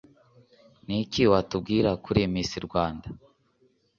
[0.85, 3.07] ni iki watubwira kuri miss rwanda